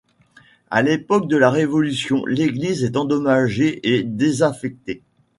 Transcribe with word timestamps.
À 0.71 0.81
l'époque 0.81 1.27
de 1.27 1.37
la 1.37 1.51
Révolution, 1.51 2.25
l'église 2.25 2.83
est 2.83 2.97
endommagée 2.97 3.87
et 3.87 4.01
désaffectée. 4.01 5.03